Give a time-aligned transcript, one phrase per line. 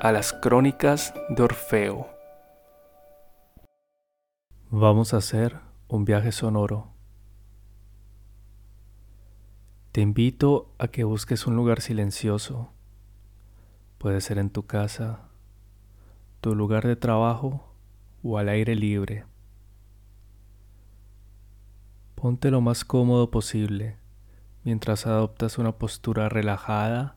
[0.00, 2.08] a las crónicas de Orfeo.
[4.70, 6.92] Vamos a hacer un viaje sonoro.
[9.90, 12.70] Te invito a que busques un lugar silencioso.
[13.98, 15.30] Puede ser en tu casa,
[16.40, 17.74] tu lugar de trabajo
[18.22, 19.24] o al aire libre.
[22.14, 23.96] Ponte lo más cómodo posible
[24.62, 27.16] mientras adoptas una postura relajada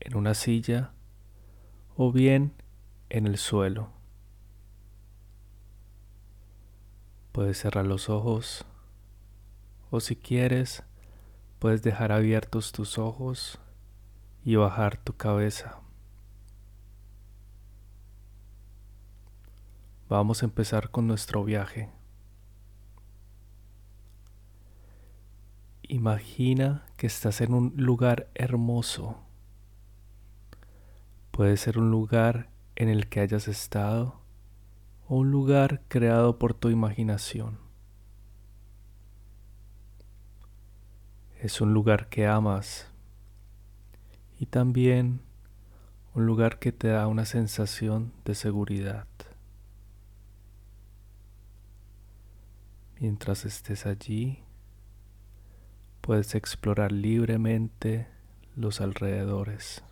[0.00, 0.94] en una silla
[2.00, 2.52] o bien
[3.10, 3.90] en el suelo.
[7.32, 8.64] Puedes cerrar los ojos
[9.90, 10.84] o si quieres
[11.58, 13.58] puedes dejar abiertos tus ojos
[14.44, 15.80] y bajar tu cabeza.
[20.08, 21.90] Vamos a empezar con nuestro viaje.
[25.82, 29.27] Imagina que estás en un lugar hermoso.
[31.38, 34.20] Puede ser un lugar en el que hayas estado
[35.06, 37.60] o un lugar creado por tu imaginación.
[41.38, 42.88] Es un lugar que amas
[44.40, 45.20] y también
[46.12, 49.06] un lugar que te da una sensación de seguridad.
[52.98, 54.42] Mientras estés allí,
[56.00, 58.08] puedes explorar libremente
[58.56, 59.84] los alrededores.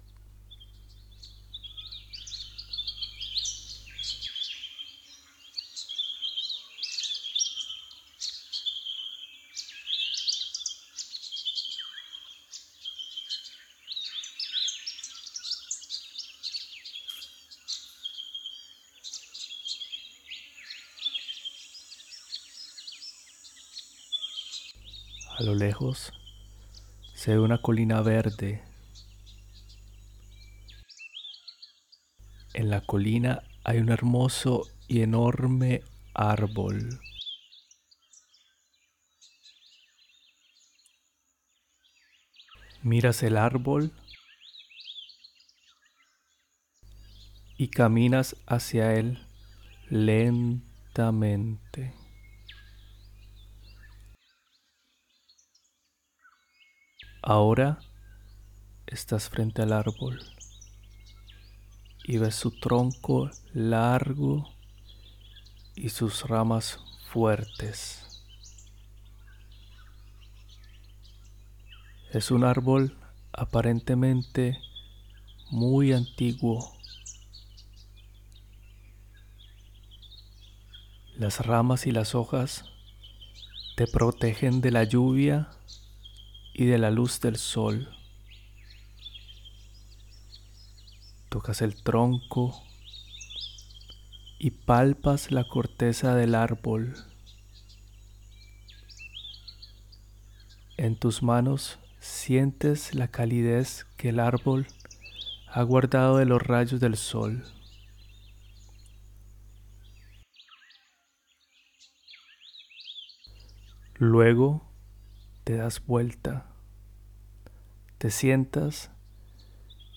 [25.38, 26.14] A lo lejos
[27.12, 28.62] se ve una colina verde.
[32.54, 35.82] En la colina hay un hermoso y enorme
[36.14, 37.00] árbol.
[42.82, 43.92] Miras el árbol
[47.58, 49.18] y caminas hacia él
[49.90, 51.26] lentamente.
[57.28, 57.80] Ahora
[58.86, 60.20] estás frente al árbol
[62.04, 64.48] y ves su tronco largo
[65.74, 66.78] y sus ramas
[67.10, 68.22] fuertes.
[72.12, 72.96] Es un árbol
[73.32, 74.60] aparentemente
[75.50, 76.76] muy antiguo.
[81.16, 82.66] Las ramas y las hojas
[83.74, 85.50] te protegen de la lluvia
[86.58, 87.86] y de la luz del sol.
[91.28, 92.62] Tocas el tronco
[94.38, 96.94] y palpas la corteza del árbol.
[100.78, 104.66] En tus manos sientes la calidez que el árbol
[105.48, 107.44] ha guardado de los rayos del sol.
[113.98, 114.66] Luego
[115.46, 116.44] te das vuelta,
[117.98, 118.90] te sientas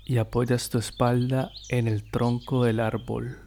[0.06, 3.40] y apoyas tu espalda en el tronco del árbol.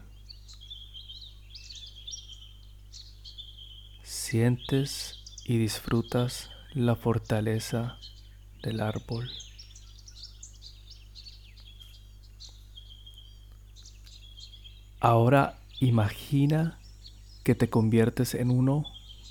[4.02, 7.98] Sientes y disfrutas la fortaleza
[8.64, 9.30] del árbol.
[14.98, 16.80] Ahora imagina
[17.44, 18.86] que te conviertes en uno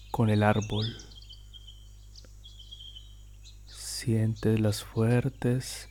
[0.10, 1.11] con el árbol.
[4.04, 5.88] Sientes las fuertes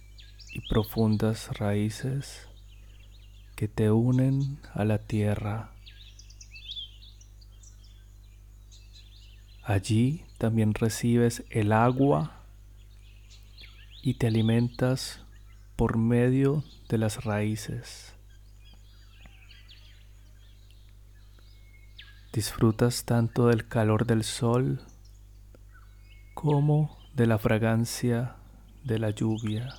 [0.52, 2.48] y profundas raíces
[3.54, 5.70] que te unen a la tierra.
[9.62, 12.42] Allí también recibes el agua
[14.02, 15.20] y te alimentas
[15.76, 18.16] por medio de las raíces.
[22.32, 24.82] Disfrutas tanto del calor del sol
[26.34, 28.36] como de la fragancia
[28.84, 29.74] de la lluvia.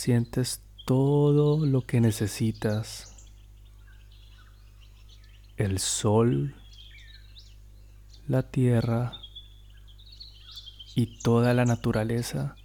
[0.00, 3.14] sientes todo lo que necesitas.
[5.58, 6.54] El sol,
[8.26, 9.12] la tierra
[10.96, 12.56] y toda la naturaleza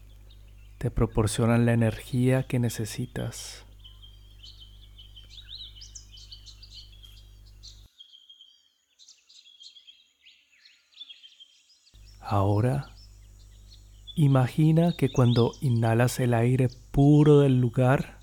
[0.78, 3.65] te proporcionan la energía que necesitas.
[12.28, 12.90] Ahora,
[14.16, 18.18] imagina que cuando inhalas el aire puro del lugar,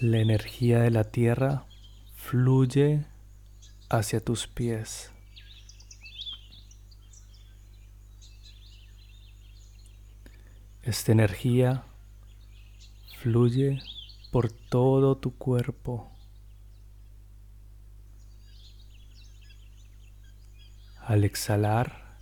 [0.00, 1.66] la energía de la tierra
[2.16, 3.04] fluye
[3.88, 5.12] hacia tus pies.
[10.82, 11.84] Esta energía
[13.18, 13.80] fluye
[14.32, 16.10] por todo tu cuerpo.
[21.10, 22.20] Al exhalar,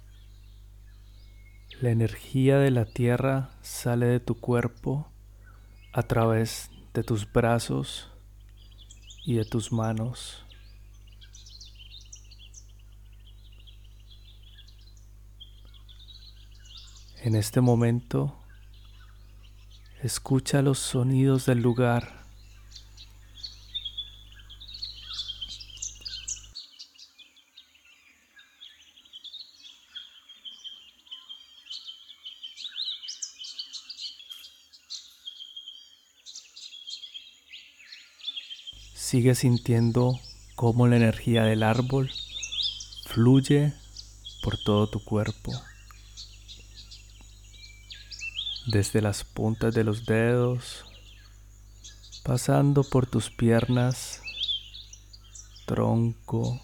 [1.83, 5.13] la energía de la tierra sale de tu cuerpo
[5.93, 8.11] a través de tus brazos
[9.27, 10.43] y de tus manos.
[17.23, 18.39] En este momento,
[20.03, 22.18] escucha los sonidos del lugar.
[39.11, 40.21] Sigue sintiendo
[40.55, 42.11] cómo la energía del árbol
[43.07, 43.73] fluye
[44.43, 45.51] por todo tu cuerpo.
[48.67, 50.85] Desde las puntas de los dedos,
[52.23, 54.21] pasando por tus piernas,
[55.65, 56.61] tronco,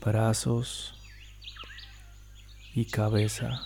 [0.00, 0.94] brazos
[2.72, 3.64] y cabeza.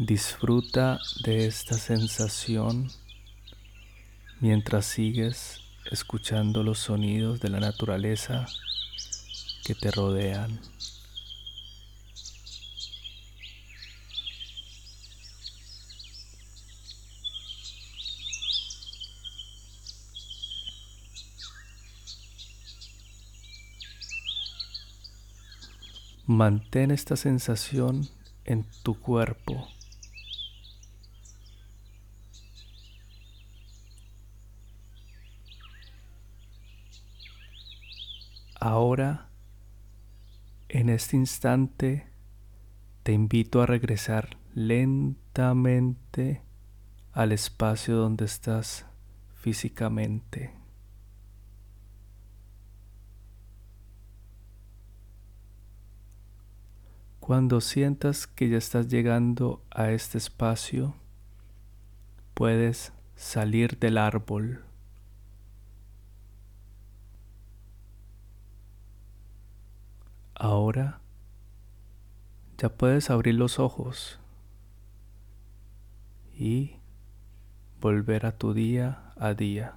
[0.00, 2.88] Disfruta de esta sensación
[4.38, 5.60] mientras sigues
[5.90, 8.46] escuchando los sonidos de la naturaleza
[9.64, 10.60] que te rodean.
[26.24, 28.08] Mantén esta sensación
[28.44, 29.68] en tu cuerpo.
[38.60, 39.28] Ahora,
[40.68, 42.08] en este instante,
[43.04, 46.42] te invito a regresar lentamente
[47.12, 48.84] al espacio donde estás
[49.36, 50.52] físicamente.
[57.20, 60.96] Cuando sientas que ya estás llegando a este espacio,
[62.34, 64.64] puedes salir del árbol.
[70.48, 71.00] Ahora
[72.56, 74.18] ya puedes abrir los ojos
[76.34, 76.76] y
[77.82, 79.74] volver a tu día a día.